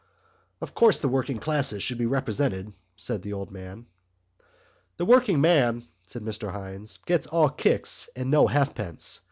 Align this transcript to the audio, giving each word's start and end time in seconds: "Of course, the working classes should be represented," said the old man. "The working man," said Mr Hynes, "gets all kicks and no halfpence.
"Of 0.61 0.73
course, 0.73 0.99
the 0.99 1.07
working 1.07 1.37
classes 1.37 1.83
should 1.83 1.99
be 1.99 2.07
represented," 2.07 2.73
said 2.95 3.21
the 3.21 3.33
old 3.33 3.51
man. 3.51 3.85
"The 4.97 5.05
working 5.05 5.39
man," 5.41 5.83
said 6.07 6.23
Mr 6.23 6.51
Hynes, 6.51 6.97
"gets 7.05 7.27
all 7.27 7.49
kicks 7.49 8.09
and 8.15 8.31
no 8.31 8.47
halfpence. 8.47 9.19